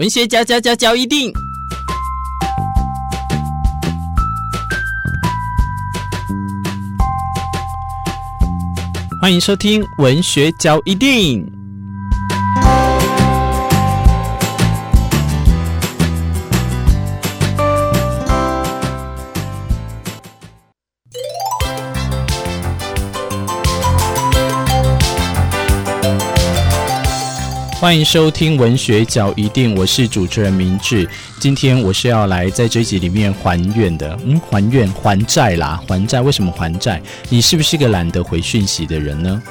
[0.00, 1.30] 文学家，家家家一定，
[9.20, 11.59] 欢迎收听文学交一定。
[27.80, 31.08] 欢迎收听文学角一定，我是主持人明志。
[31.38, 36.20] 今天我是要来在这一集里面还愿的，嗯，还愿还债啦，还债。
[36.20, 37.00] 为什么还债？
[37.30, 39.42] 你是不是个懒得回讯息的人呢？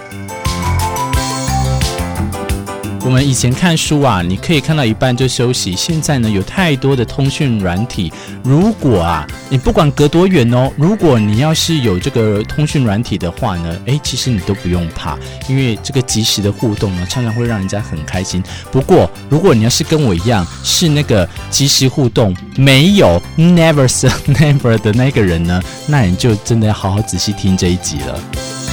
[3.09, 5.75] 我们以前看书啊，你可以看到一半就休息。
[5.75, 8.13] 现在呢，有太多的通讯软体。
[8.43, 18.43] 如果啊，你不管隔多远哦，如果你要是有这个通讯软体的话呢，诶，其实你都不用怕，因为这个即时的互动呢，常常会让人家很开心。
[18.71, 28.68] 不过，如果你要是跟我一样是那个即时互动没有 never say never 的那个人呢，那你就真的要好好仔细听这一集了。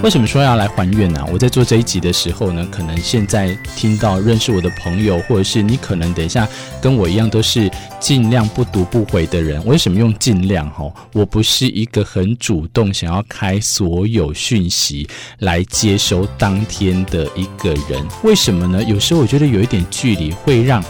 [0.00, 1.22] 为什么说要来还愿呢？
[1.30, 6.48] 我在做这一集的时候呢，可能现在听到认识我的朋友，或者是你可能等一下
[6.80, 9.62] 跟我一样都是尽量不读不回的人。
[9.66, 10.70] 为什么用尽量？
[10.70, 15.06] 哈，我不是一个很主动想要开所有讯息
[15.40, 18.06] 来接收当天的一个人。
[18.22, 18.82] 为什么呢？
[18.84, 20.82] 有时候我觉得有一点距离会让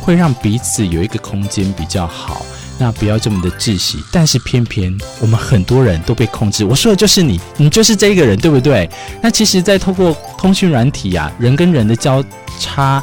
[0.00, 2.40] 会让彼此有一个空间比较好。
[2.78, 6.64] 那不要这么的窒息，但是偏偏我们很多人都被控制。
[6.64, 8.88] 我说的就是你，你就是这个人，对不对？
[9.20, 12.24] 那其实，在透过通讯软体啊，人跟人的交
[12.60, 13.02] 叉、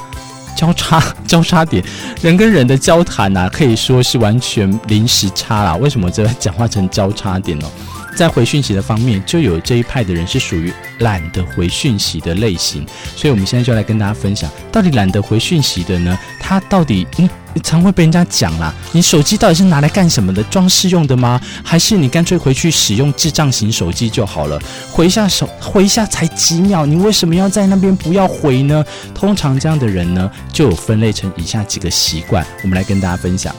[0.55, 1.83] 交叉、交叉点，
[2.21, 5.75] 人跟人的交谈啊，可以说是完全临时差啦。
[5.75, 7.69] 为什么这讲话成交叉点呢？
[8.15, 12.85] 在回讯息的方面，就有这一派的人是属于懒得回讯息的类型。
[13.15, 16.17] 所以，我们现在就来跟大家分享，到底懒得回讯息的呢？
[16.39, 17.29] 他到底嗯？
[17.63, 20.43] 常会被人家讲啦，你手机到底是拿来干什么的？
[20.43, 21.39] 装饰用的吗？
[21.63, 24.61] 还是你干脆回去使用智障型手机就好了？
[24.91, 28.83] 回一下手，回一下才几秒，你为什么要在那边不要回呢？
[29.13, 33.55] 通常这样的人呢，就有分类成以下几个习惯，我们来跟大家分享。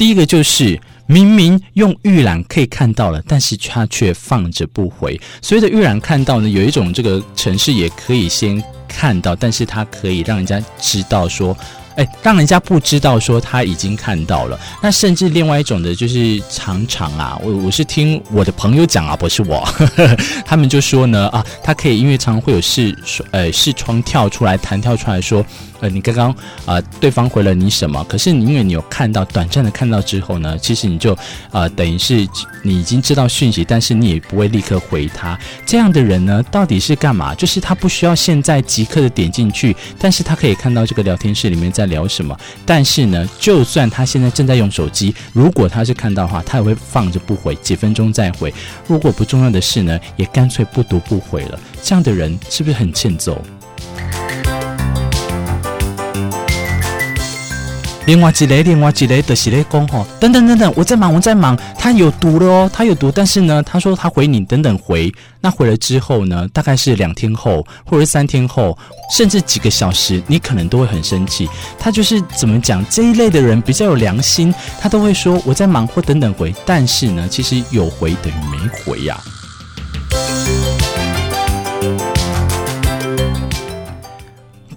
[0.00, 0.80] 第一个就是。
[1.10, 5.20] 明明用预览可以看到了，但是他却放着不回。
[5.42, 11.56] 随着预览看到呢，有一种这个城市也可以先看到，但是它可以让人家知道说，
[11.96, 14.58] 哎，让人家不知道说他已经看到了。
[14.82, 22.96] 那甚至另外一种的，就是常常啊，我我是听我的朋友讲啊，不是我，呵呵，他们就说呢，啊，他可以因为常常会有视
[23.30, 25.44] 呃视窗跳出来弹跳出来说。
[25.82, 26.30] 呃，你刚刚
[26.66, 28.04] 啊，对方回了你什么？
[28.04, 31.16] 可是你因为你有看到短暂的看到之后呢，其实你就
[31.50, 32.16] 啊，等于是
[32.62, 35.38] 你已经知道讯息，但是你也不会立刻回他。
[35.64, 37.34] 这样的人呢，到底是干嘛？
[37.34, 42.38] 就是他不需要现在即刻的点进去，但是他可以看到这个聊天室里面在聊什么。
[42.66, 48.52] 但是呢，就算他现在正在用手机，如果他是看到的话，他也会放着不回，几分钟再回。
[48.86, 51.58] 如果不重要的事呢，也干脆不读不回了。
[51.82, 53.40] 这样的人是不是很欠揍？
[58.10, 61.56] 另外几类，另外几类的系列工吼，等等等等，我在忙，我在忙。
[61.78, 65.14] 他有读了哦，他有读，但是呢，他说他回你，等等回。
[65.40, 68.76] 那回了之后呢，大概是两天后，或者是三天后，
[69.16, 71.48] 甚至几个小时，你可能都会很生气。
[71.78, 76.52] 他就是怎么讲，这一类的人比较有良心，他都会说我在忙或等等回。
[76.66, 79.16] 但是呢，其实有回等于没回呀、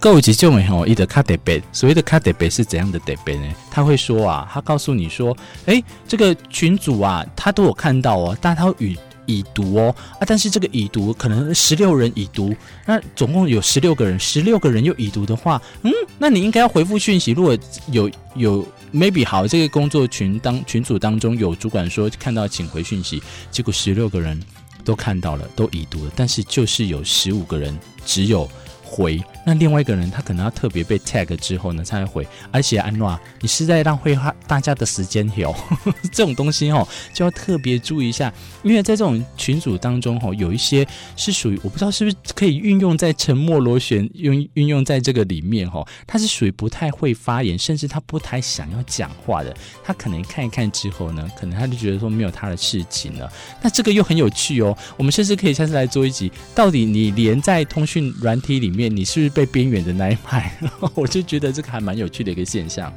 [0.03, 3.49] 各位急救员吼，一的卡德贝，所谓的卡德贝是怎样的德贝呢？
[3.71, 5.33] 他会说啊，他告诉你说，
[5.65, 12.53] 哎，这个群主啊，他都有看到哦，但他已已读哦啊，但是这个已读可能十六人已读，
[12.85, 17.31] 那总共有十六个人，十六个人又已读的话，嗯，那你应该要回复讯息。
[17.31, 17.57] 如果
[17.89, 24.37] 有有 maybe 好，这个工作群当群组当中有主管说看到请回讯息，结果十六个人
[24.83, 28.49] 都看到了，都已读了，但是就是有十五个人只有。
[28.95, 35.55] 回，那另外一个人他可能要特别被 tag 之后呢才会回，而且安诺，你是在浪费大家的时间哟，
[36.13, 38.31] 这种东西哦就要特别注意一下，
[38.61, 49.51] 因为在这种群组当中哦有一些是属于我不知道是不是可以运用在沉默螺旋用运用在这个里面哦，他是属于不太会发言，甚至他不太想要讲话的，
[49.83, 53.27] 他可能看一看之后呢，可能他就觉得说没有他的事情了，
[53.63, 58.82] 那这个又很有趣哦，我们甚至可以下次来做一集，到底你连在通讯软体里面。
[58.89, 60.51] 你是不是被边缘的那一派？
[60.95, 62.91] 我就觉得这个还蛮有趣的一个现象。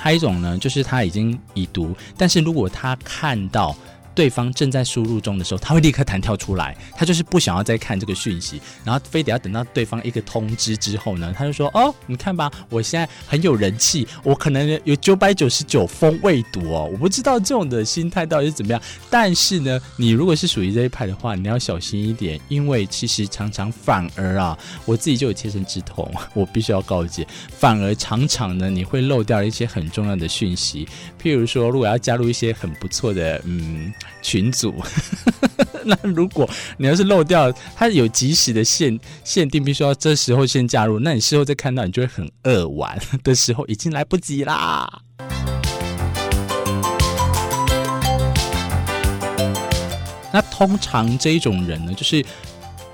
[0.00, 3.76] 还有一种呢，就是他已经已读，但是如果他看到
[4.18, 30.88] 对方正在输入中的时候，他会立刻弹跳出来，他就是不想要再看这个讯息，然后非得要等到对方一个通知之后呢，他就说：“哦，你看吧，我现在很有人气，我可能有九百九十九封未读哦。”我不知道这种的心态到底是怎么样，但是呢，你如果是属于这一派的话，你要小心一点，因为其实常常反而啊，我自己就有切身之痛，我必须要告诫，反而常常呢，你会漏掉一些很重要的讯息，
[31.22, 33.92] 譬如说，如果要加入一些很不错的嗯
[34.22, 34.74] 群组，
[35.84, 45.02] 那如果你要是漏掉，它有及时的限限定，必须要这时候先加入，那你事后再看到，你就会很扼腕 的时候，已经来不及啦。
[50.30, 52.24] 那通常这种人呢，就是。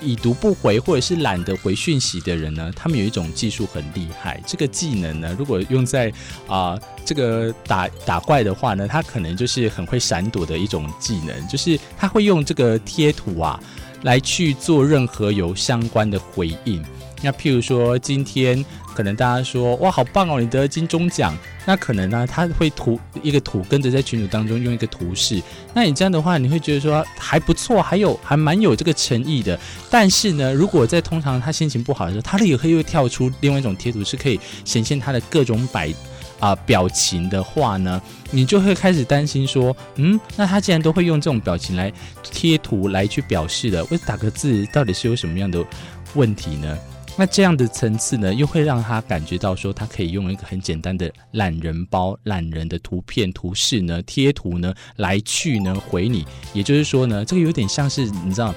[0.01, 4.41] 已读不回或者是懒得回讯息的人呢，他们有一种技术很厉害。
[4.47, 6.13] 这个技能呢，如果用在
[6.47, 13.59] 啊、这个打打怪的话呢，他可能就是很会闪躲的一种技能，就是他会用这个贴图啊
[14.03, 16.85] 来去做任何有相关的回应。
[17.25, 21.35] 那譬如说今天可能大家说哇好棒哦，你得了金钟奖。
[21.67, 25.43] 那可能呢、他会图一个图跟着在群组当中用一个图示，
[25.73, 29.59] 那你这样的话，你会觉得说还不错，还有还蛮有这个诚意的。
[29.89, 35.91] 但是呢，如果在通常他心情不好的时候，他立刻又跳出另外一种贴图，是可以显现他的各种摆
[36.39, 37.99] 啊、表情的话呢，
[38.31, 41.91] 你就会开始担心说，嗯，那他既然都会用这种表情来
[42.23, 45.65] 贴图来去表示的，我打个字到底是有什么样的
[46.13, 46.77] 问题呢？
[47.17, 56.27] 那这样的层次呢，又会让他感觉到说，他可以用一个很简单的懒人包、懒人的图片、图示呢、贴图呢来去呢回你。
[56.53, 58.53] 也就是说呢，这个有点像是你知道，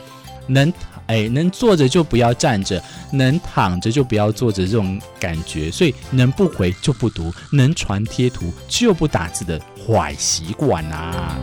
[0.47, 0.73] 能
[1.05, 5.69] 哎能坐着就不要站着，能躺着就不要坐着这种感觉。
[5.69, 11.37] 所以能不回就不读，能传贴图就不打字的坏习惯啊。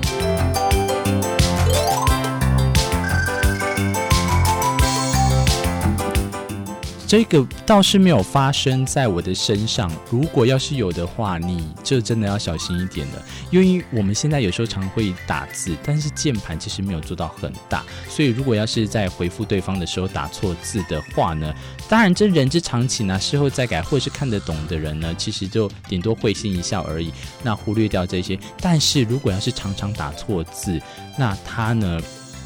[7.14, 9.88] 这个倒是没有发生在我的身上。
[10.10, 13.22] 如果要是有的话，你就真的要小心一点了。
[13.52, 21.54] 因为我们现在有时候常会打字，但是键盘其实没有做到很大，所以如果要是在回复对方的时候打错字的话呢，
[21.88, 27.12] 当然这人之常情啊，事后再改，或者是看得懂的人呢，其实就顶多会心一笑而已，
[27.44, 28.36] 那忽略掉这些。
[28.60, 30.82] 但是如果要是常常打错字，
[31.16, 32.00] 那他呢？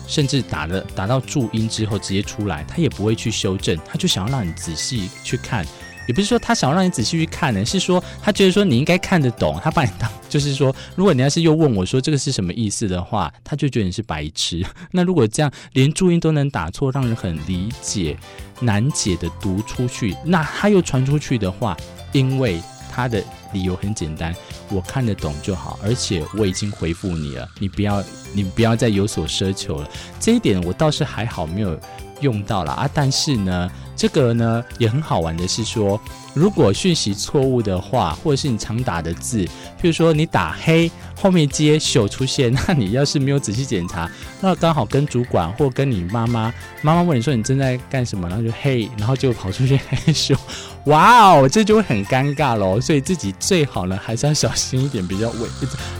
[0.08, 5.64] 甚至打了打到注音之后直接出来，他也不会去修正，他就想要让你仔细去看，
[6.08, 14.64] 也不是说他想要让你仔细去看呢，是说他觉得说你应该看得懂，他把你当就是说，如果你要是又问我说这个是什么意思的话，他就觉得你是白痴。
[14.90, 18.16] 那如果这样连注音都能打错，让人很理解
[18.60, 21.76] 难解的读出去，那他又传出去的话，
[22.12, 23.22] 因为他的。
[23.52, 24.34] 理由很简单，
[24.70, 28.02] 我看得懂就好，而且我已经回复你了，你不要，
[28.32, 29.88] 你不要再有所奢求了。
[30.20, 31.78] 这一点我倒是还好，没有
[32.20, 32.90] 用到了啊。
[32.92, 36.00] 但是呢，这个呢也很好玩的是说，
[36.32, 40.88] 如果讯息错误的话，或者是你常打的字，譬如说你打黑
[41.20, 44.08] 后面接秀出现， 那你要是没有仔细检查，
[44.40, 50.36] 那刚好跟主管或跟你妈妈，妈妈问你说你正在干什么，然后就嘿，然后就跑出去嘿秀。
[50.84, 55.48] 哇哦，这就会很尴尬喽，所以自己最好呢还是要小心一点，比较为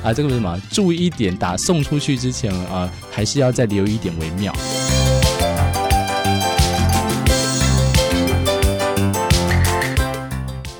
[0.05, 0.56] 啊，这个是什么？
[0.71, 4.55] 注意一点，打送出去之前啊，还是要再留一点为妙。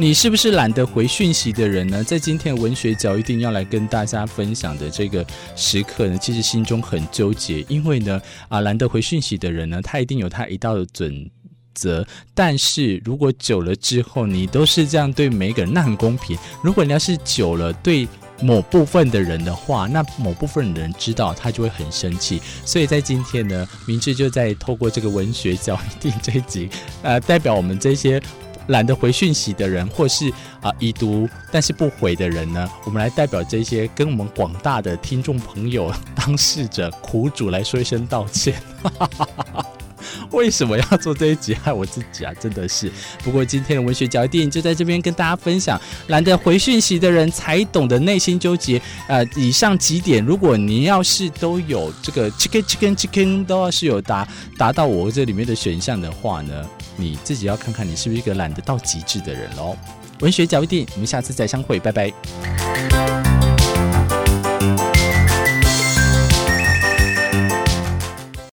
[0.01, 2.05] 你是不是懒得回讯息的人呢？
[2.05, 5.27] 在今天文学角一定要来跟大家分享的这个
[5.57, 11.29] 时刻呢，其实心中很纠结，因为呢啊，懒得回讯息的人呢，他一定有他一道的准。
[11.75, 16.37] 则，但是如果久了之后，你都是这样对每一个人，那很公平。
[16.61, 18.07] 如果你要是久了对
[18.41, 22.41] 某部分的人的话，那某部分的人知道，他就会很生气。
[22.65, 26.69] 所以在今天呢，明智就在透过这个文学角一定这一集，
[27.03, 28.21] 呃，代表我们这些
[28.69, 38.55] 懒得回讯息的人，或是啊、已读但是不回的人呢，我们来代表这些跟我们广大的听众朋友、当事者、苦主来说一声道歉。
[40.31, 42.33] 为什么要做这一集害我自己啊？
[42.35, 42.91] 真的是。
[43.25, 48.81] 不过今天的文学角电影就在这边跟大家分享，懒得回讯息的人才懂得内心纠结。
[49.07, 56.67] 呃，以上几点，如果您要是都有这个 chicken chicken chicken 都要是有达达到我这里面的选项的话呢，
[56.99, 59.77] 你自己要看看你是不是一个懒得到极致的人喽。
[60.21, 63.28] 文学角一定，我们下次再相会，拜拜。